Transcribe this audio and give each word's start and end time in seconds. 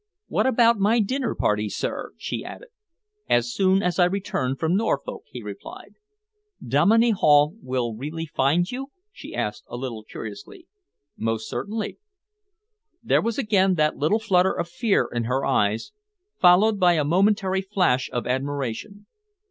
"What 0.29 0.47
about 0.47 0.79
my 0.79 0.99
dinner 0.99 1.35
party, 1.35 1.69
sir?" 1.69 2.13
she 2.17 2.43
added. 2.43 2.69
"As 3.29 3.53
soon 3.53 3.83
as 3.83 3.99
I 3.99 4.05
return 4.05 4.55
from 4.55 4.75
Norfolk," 4.75 5.25
he 5.29 5.43
replied. 5.43 5.93
"Dominey 6.67 7.11
Hall 7.11 7.55
will 7.61 7.93
really 7.95 8.25
find 8.25 8.71
you?" 8.71 8.89
she 9.11 9.35
asked 9.35 9.63
a 9.67 9.77
little 9.77 10.03
curiously. 10.03 10.65
"Most 11.15 11.47
certainly!" 11.47 11.99
There 13.03 13.21
was 13.21 13.37
again 13.37 13.75
that 13.75 13.95
little 13.95 14.17
flutter 14.17 14.53
of 14.57 14.67
fear 14.67 15.07
in 15.13 15.25
her 15.25 15.45
eyes, 15.45 15.91
followed 16.39 16.79
by 16.79 16.93
a 16.93 17.03
momentary 17.05 17.61
flash 17.61 18.09
of 18.11 18.25
admiration. 18.25 19.05